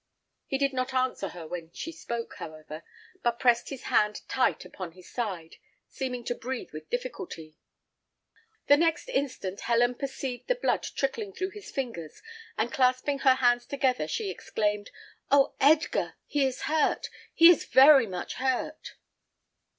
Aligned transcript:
He 0.47 0.57
did 0.57 0.73
not 0.73 0.95
answer 0.95 1.27
her 1.27 1.45
when 1.47 1.71
she 1.73 1.91
spoke, 1.91 2.33
however, 2.39 2.81
but 3.21 3.37
pressed 3.37 3.69
his 3.69 3.83
hand 3.83 4.27
tight 4.27 4.65
upon 4.65 4.93
his 4.93 5.07
side, 5.07 5.57
seeming 5.87 6.23
to 6.23 6.33
breathe 6.33 6.71
with 6.71 6.89
difficulty. 6.89 7.59
The 8.65 8.77
next 8.77 9.09
instant 9.09 9.59
Helen 9.61 9.93
perceived 9.93 10.47
the 10.47 10.55
blood 10.55 10.81
trickling 10.81 11.33
through 11.33 11.51
his 11.51 11.69
fingers, 11.69 12.23
and 12.57 12.73
clasping 12.73 13.19
her 13.19 13.35
hands 13.35 13.67
together, 13.67 14.07
she 14.07 14.31
exclaimed, 14.31 14.89
"Oh, 15.29 15.53
Edgar! 15.61 16.15
he 16.25 16.45
is 16.47 16.61
hurt, 16.63 17.11
he 17.35 17.51
is 17.51 17.65
very 17.65 18.07
much 18.07 18.33
hurt!" 18.41 18.95